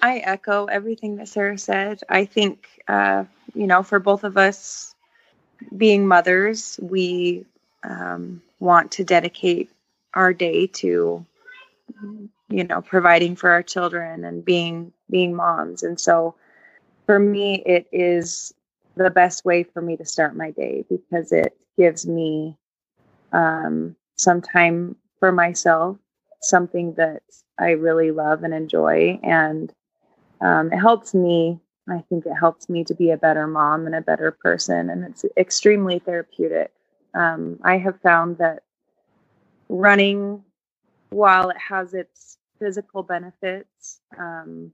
[0.00, 2.00] i echo everything that sarah said.
[2.08, 4.94] I think uh, you know for both of us
[5.76, 7.44] being mothers we
[7.82, 9.70] um, want to dedicate
[10.14, 11.26] our day to
[12.48, 15.82] you know providing for our children and being being moms.
[15.82, 16.34] And so
[17.06, 18.52] for me it is
[18.96, 22.56] the best way for me to start my day because it gives me
[23.32, 25.96] um, some time for myself
[26.40, 27.22] something that
[27.58, 29.18] i really love and enjoy.
[29.22, 29.72] And
[30.40, 33.94] um, it helps me i think it helps me to be a better mom and
[33.94, 36.72] a better person and it's extremely therapeutic.
[37.14, 38.62] Um, i have found that
[39.68, 40.42] running
[41.10, 44.72] while it has its physical benefits, um,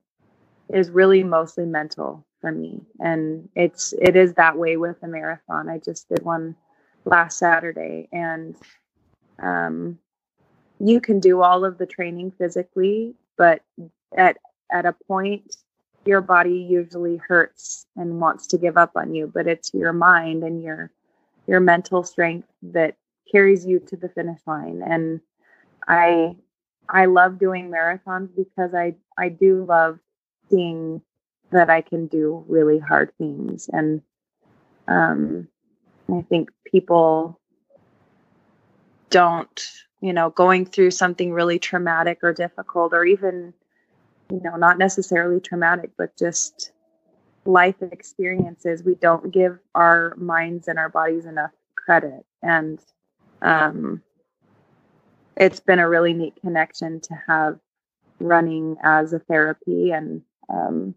[0.72, 2.80] is really mostly mental for me.
[3.00, 5.68] And it's it is that way with a marathon.
[5.68, 6.56] I just did one
[7.04, 8.56] last Saturday and
[9.42, 9.98] um,
[10.80, 13.62] you can do all of the training physically, but
[14.16, 14.38] at
[14.70, 15.56] at a point
[16.06, 20.42] your body usually hurts and wants to give up on you, but it's your mind
[20.42, 20.90] and your
[21.46, 22.96] your mental strength that
[23.30, 24.82] carries you to the finish line.
[24.84, 25.20] And
[25.88, 26.36] I
[26.88, 29.98] I love doing marathons because I I do love
[30.50, 31.00] seeing
[31.50, 33.68] that I can do really hard things.
[33.72, 34.02] And
[34.88, 35.48] um
[36.12, 37.40] I think people
[39.10, 39.70] don't,
[40.00, 43.54] you know, going through something really traumatic or difficult or even
[44.30, 46.72] you know, not necessarily traumatic but just
[47.46, 52.24] life experiences, we don't give our minds and our bodies enough credit.
[52.42, 52.78] And
[53.42, 54.02] um
[55.36, 57.58] it's been a really neat connection to have
[58.20, 60.94] running as a therapy and um,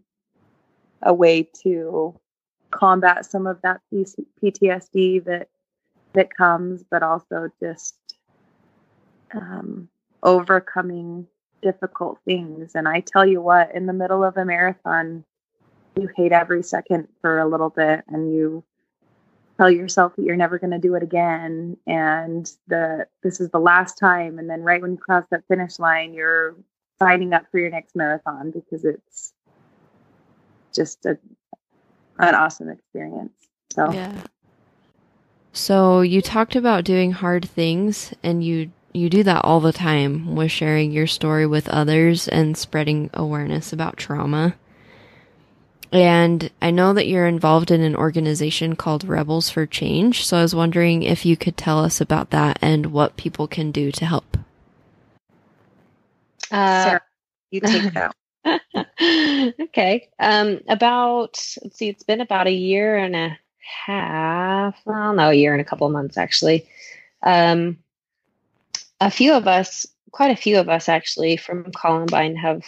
[1.02, 2.18] a way to
[2.70, 5.48] combat some of that PTSD that
[6.14, 7.96] that comes, but also just
[9.34, 9.88] um,
[10.22, 11.26] overcoming
[11.62, 12.72] difficult things.
[12.74, 15.24] And I tell you what, in the middle of a marathon,
[15.96, 18.64] you hate every second for a little bit, and you
[19.58, 23.58] tell yourself that you're never going to do it again and the this is the
[23.58, 26.54] last time and then right when you cross that finish line you're
[26.98, 29.32] signing up for your next marathon because it's
[30.74, 31.18] just a
[32.18, 33.32] an awesome experience.
[33.72, 34.22] So yeah.
[35.52, 40.34] So you talked about doing hard things and you you do that all the time
[40.34, 44.56] with sharing your story with others and spreading awareness about trauma
[45.92, 50.24] and I know that you're involved in an organization called Rebels for Change.
[50.26, 53.70] So I was wondering if you could tell us about that and what people can
[53.70, 54.36] do to help.
[56.50, 57.02] Uh, Sarah,
[57.50, 58.14] you take that.
[59.60, 60.08] okay.
[60.18, 63.38] Um, about, let's see, it's been about a year and a
[63.86, 64.80] half.
[64.84, 66.68] Well, no, a year and a couple of months actually.
[67.22, 67.78] Um,
[69.00, 72.64] a few of us, quite a few of us actually from Columbine have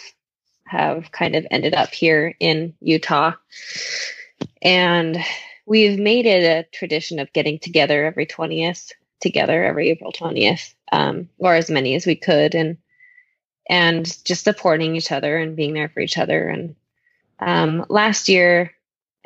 [0.71, 3.33] have kind of ended up here in Utah.
[4.61, 5.17] And
[5.65, 11.27] we've made it a tradition of getting together every 20th, together every April 20th, um,
[11.39, 12.77] or as many as we could, and
[13.69, 16.47] and just supporting each other and being there for each other.
[16.47, 16.75] And
[17.39, 18.71] um, last year,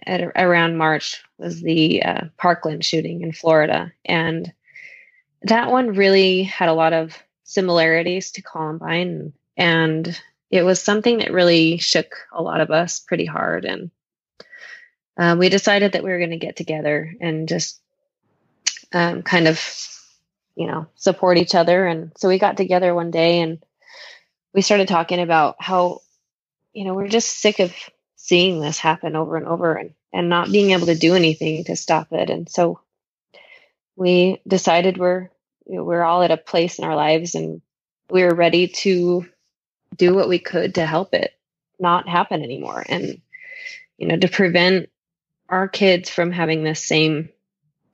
[0.06, 4.52] at around March, was the uh, Parkland shooting in Florida, and
[5.44, 11.34] that one really had a lot of similarities to Columbine, and it was something that
[11.34, 13.66] really shook a lot of us pretty hard.
[13.66, 13.92] And
[15.18, 17.82] uh, we decided that we were going to get together and just
[18.94, 19.62] um, kind of,
[20.56, 21.86] you know, support each other.
[21.86, 23.64] And so we got together one day and
[24.54, 26.02] we started talking about how,
[26.74, 27.74] you know, we're just sick of
[28.16, 31.76] seeing this happen over and over and, and not being able to do anything to
[31.76, 32.30] stop it.
[32.30, 32.80] And so
[33.96, 35.30] we decided we're,
[35.66, 37.62] you know, we're all at a place in our lives and
[38.10, 39.26] we we're ready to
[39.96, 41.34] do what we could to help it
[41.80, 43.22] not happen anymore and
[43.98, 44.90] you know to prevent
[45.50, 47.30] our kids from having this same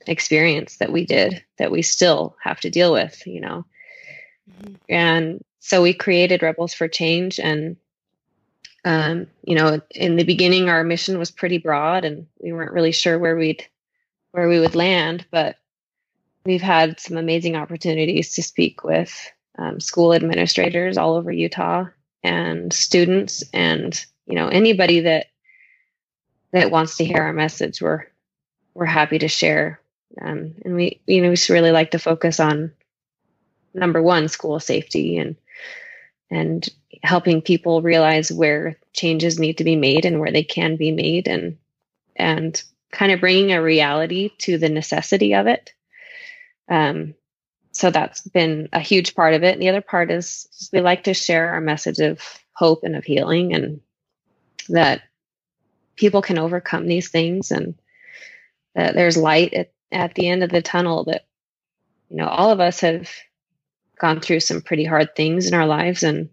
[0.08, 3.66] experience that we did that we still have to deal with you know
[4.50, 4.74] mm-hmm.
[4.90, 7.78] and so we created rebels for change and
[8.84, 12.92] um, you know in the beginning our mission was pretty broad and we weren't really
[12.92, 13.66] sure where we'd
[14.32, 15.58] where we would land but
[16.46, 21.86] we've had some amazing opportunities to speak with um, school administrators all over Utah
[22.24, 25.28] and students and you know anybody that
[26.54, 28.06] that wants to hear our message we're
[28.74, 29.80] we're happy to share.
[30.22, 32.72] Um, and we, you know, we just really like to focus on
[33.74, 35.36] number one, school safety and
[36.30, 36.68] and
[37.04, 41.28] helping people realize where changes need to be made and where they can be made
[41.28, 41.58] and
[42.16, 45.74] and kind of bringing a reality to the necessity of it.
[46.70, 47.16] Um,
[47.82, 49.54] so that's been a huge part of it.
[49.54, 52.22] And the other part is, we like to share our message of
[52.54, 53.82] hope and of healing and
[54.70, 55.02] that
[55.96, 57.74] people can overcome these things and
[58.76, 61.26] that there's light at, at the end of the tunnel that
[62.10, 63.10] you know all of us have
[64.00, 66.30] gone through some pretty hard things in our lives and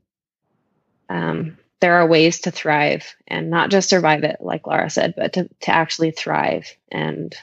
[1.09, 5.33] um, there are ways to thrive and not just survive it like laura said but
[5.33, 7.35] to, to actually thrive and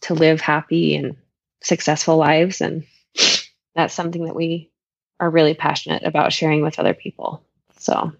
[0.00, 1.16] to live happy and
[1.60, 2.84] successful lives and
[3.78, 4.70] that's something that we
[5.20, 7.42] are really passionate about sharing with other people
[7.78, 8.12] so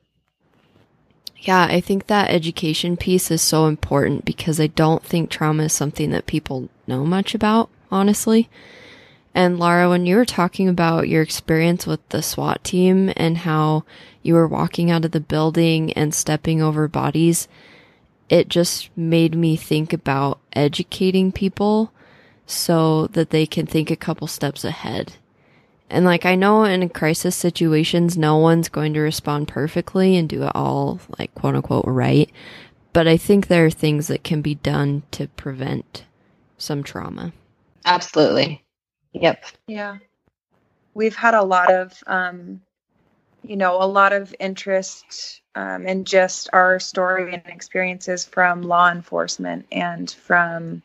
[1.41, 5.73] yeah i think that education piece is so important because i don't think trauma is
[5.73, 8.49] something that people know much about honestly
[9.35, 13.85] and Laura, when you were talking about your experience with the SWAT team and how
[14.21, 17.47] you were walking out of the building and stepping over bodies,
[18.29, 21.93] it just made me think about educating people
[22.47, 25.15] so that they can think a couple steps ahead.
[25.91, 30.45] And like I know in crisis situations no one's going to respond perfectly and do
[30.45, 32.31] it all like quote unquote right,
[32.93, 36.05] but I think there are things that can be done to prevent
[36.59, 37.33] some trauma.
[37.85, 38.65] Absolutely.
[39.13, 39.45] Yep.
[39.67, 39.99] Yeah.
[40.95, 42.61] We've had a lot of, um,
[43.43, 48.91] you know, a lot of interest um, in just our story and experiences from law
[48.91, 50.83] enforcement and from,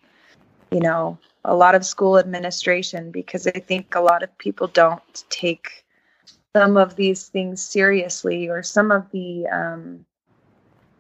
[0.72, 5.24] you know, a lot of school administration because I think a lot of people don't
[5.30, 5.86] take
[6.56, 10.06] some of these things seriously or some of the, um,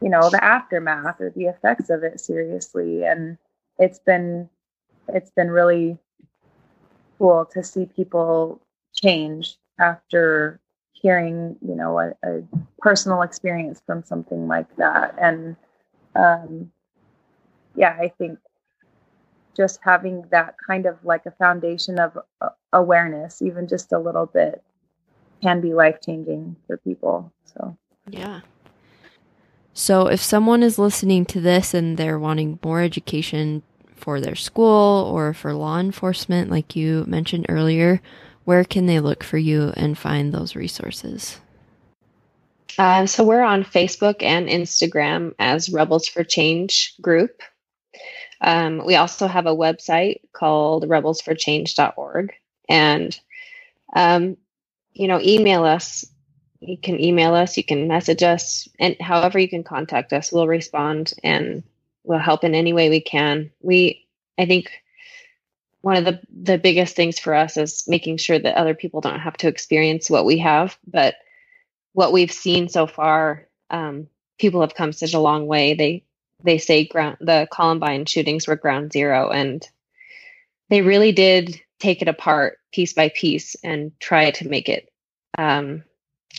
[0.01, 3.05] you know, the aftermath or the effects of it seriously.
[3.05, 3.37] And
[3.79, 4.49] it's been,
[5.07, 5.97] it's been really
[7.17, 8.59] cool to see people
[8.93, 10.59] change after
[10.93, 12.43] hearing, you know, a, a
[12.79, 15.15] personal experience from something like that.
[15.21, 15.55] And
[16.15, 16.71] um,
[17.75, 18.39] yeah, I think
[19.55, 24.25] just having that kind of like a foundation of uh, awareness, even just a little
[24.25, 24.63] bit,
[25.41, 27.31] can be life changing for people.
[27.45, 27.77] So,
[28.09, 28.41] yeah.
[29.73, 33.63] So, if someone is listening to this and they're wanting more education
[33.95, 38.01] for their school or for law enforcement, like you mentioned earlier,
[38.45, 41.39] where can they look for you and find those resources?
[42.77, 47.41] Uh, so we're on Facebook and Instagram as Rebels for Change group.
[48.43, 52.33] Um, we also have a website called rebelsforchange.org.
[52.69, 53.19] And,
[53.95, 54.37] um,
[54.93, 56.05] you know, email us.
[56.59, 60.47] You can email us, you can message us, and however you can contact us, we'll
[60.47, 61.63] respond and
[62.05, 63.51] we'll help in any way we can.
[63.61, 64.71] We, I think,
[65.81, 69.19] one of the the biggest things for us is making sure that other people don't
[69.19, 70.77] have to experience what we have.
[70.87, 71.15] But
[71.91, 74.07] what we've seen so far, um,
[74.39, 75.73] people have come such a long way.
[75.73, 76.05] They
[76.43, 79.67] they say ground the Columbine shootings were ground zero, and
[80.69, 84.91] they really did take it apart piece by piece and try to make it
[85.37, 85.83] um,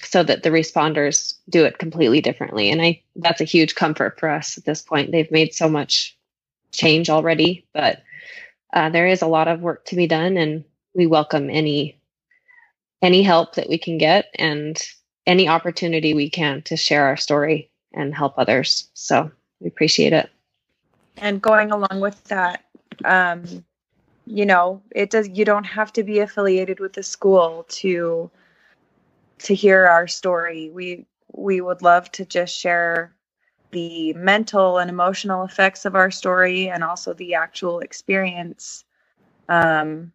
[0.03, 2.71] so that the responders do it completely differently.
[2.71, 5.13] And I that's a huge comfort for us at this point.
[5.13, 6.17] They've made so much
[6.73, 8.03] change already, but
[8.73, 11.99] uh, there is a lot of work to be done, and we welcome any
[13.03, 14.83] any help that we can get and
[15.27, 18.89] any opportunity we can to share our story and help others.
[18.95, 19.31] So
[19.65, 20.31] we appreciate it.
[21.17, 22.65] And going along with that,
[23.05, 23.65] um,
[24.27, 25.29] you know, it does.
[25.29, 28.31] You don't have to be affiliated with the school to
[29.39, 30.71] to hear our story.
[30.71, 33.15] We we would love to just share
[33.71, 38.85] the mental and emotional effects of our story and also the actual experience.
[39.49, 40.13] Um,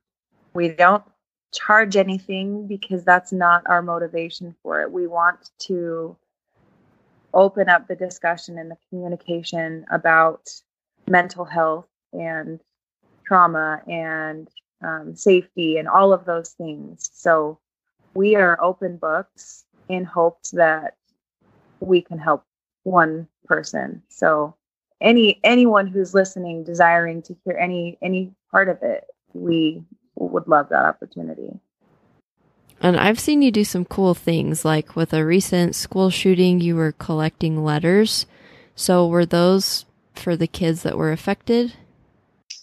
[0.54, 1.04] we don't
[1.52, 4.92] charge anything because that's not our motivation for it.
[4.92, 6.16] We want to
[7.34, 10.50] open up the discussion and the communication about
[11.08, 12.60] mental health and
[13.26, 14.48] trauma and
[14.84, 17.10] um, safety and all of those things.
[17.14, 17.60] So
[18.14, 20.96] we are open books in hopes that
[21.80, 22.44] we can help
[22.84, 24.02] one person.
[24.10, 24.56] So
[25.02, 29.84] any anyone who's listening desiring to hear any any part of it, we
[30.16, 31.60] would love that opportunity.
[32.82, 36.76] And I've seen you do some cool things like with a recent school shooting you
[36.76, 38.26] were collecting letters.
[38.76, 41.74] So were those for the kids that were affected?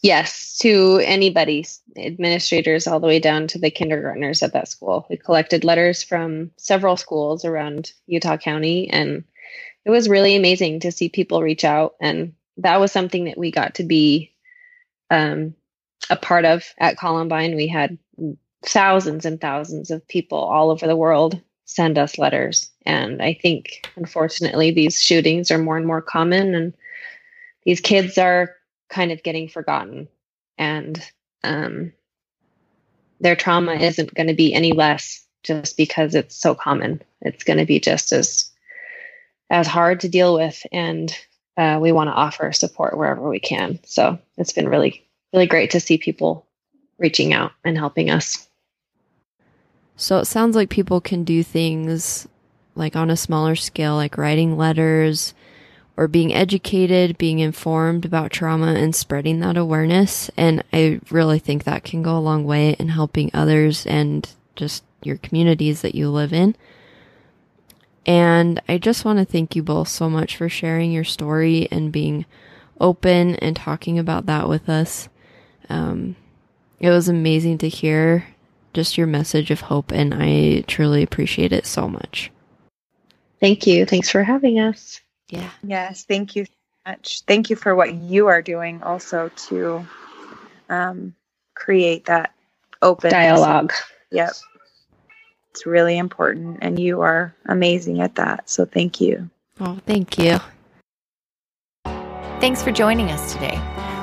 [0.03, 5.07] Yes, to anybody, administrators all the way down to the kindergartners at that school.
[5.11, 9.25] We collected letters from several schools around Utah County, and
[9.85, 11.95] it was really amazing to see people reach out.
[12.01, 14.33] And that was something that we got to be
[15.11, 15.55] um,
[16.09, 17.57] a part of at Columbine.
[17.57, 17.99] We had
[18.65, 22.71] thousands and thousands of people all over the world send us letters.
[22.85, 26.75] And I think, unfortunately, these shootings are more and more common, and
[27.65, 28.55] these kids are
[28.89, 30.09] kind of getting forgotten.
[30.57, 31.03] And
[31.43, 31.93] um,
[33.21, 37.03] their trauma isn't going to be any less just because it's so common.
[37.21, 38.51] It's going to be just as
[39.49, 41.17] as hard to deal with, and
[41.57, 43.79] uh, we want to offer support wherever we can.
[43.85, 46.47] So it's been really really great to see people
[46.99, 48.46] reaching out and helping us.
[49.97, 52.29] So it sounds like people can do things
[52.75, 55.35] like on a smaller scale, like writing letters
[55.97, 60.31] or being educated, being informed about trauma and spreading that awareness.
[60.37, 64.85] And I really think that can go a long way in helping others and just
[65.03, 66.55] your communities that you live in.
[68.05, 71.91] And I just want to thank you both so much for sharing your story and
[71.91, 72.27] being
[72.79, 75.09] open and talking about that with us.
[75.71, 76.15] Um,
[76.79, 78.27] it was amazing to hear
[78.77, 82.31] just your message of hope, and I truly appreciate it so much.
[83.41, 83.87] Thank you.
[83.87, 85.01] Thanks for having us.
[85.31, 85.49] Yeah.
[85.65, 86.53] Yes, thank you so
[86.87, 87.23] much.
[87.27, 89.87] Thank you for what you are doing also to
[90.69, 91.15] um,
[91.55, 92.35] create that
[92.83, 93.73] open dialogue.
[94.13, 94.35] Yep.
[95.51, 98.51] It's really important, and you are amazing at that.
[98.51, 99.31] So thank you.
[99.59, 100.39] Oh, thank you.
[102.41, 103.59] Thanks for joining us today.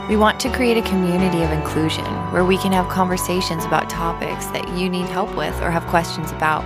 [0.10, 4.48] We want to create a community of inclusion where we can have conversations about topics
[4.48, 6.66] that you need help with or have questions about.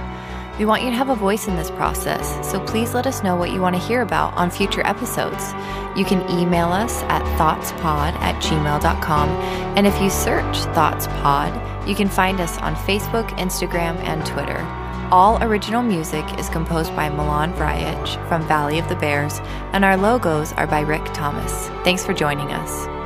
[0.58, 3.36] We want you to have a voice in this process, so please let us know
[3.36, 5.54] what you want to hear about on future episodes.
[5.96, 9.30] You can email us at thoughtspod at gmail.com,
[9.78, 14.66] and if you search ThoughtsPod, you can find us on Facebook, Instagram, and Twitter.
[15.12, 19.40] All original music is composed by Milan Vrajec from Valley of the Bears,
[19.74, 21.68] and our logos are by Rick Thomas.
[21.84, 22.97] Thanks for joining us.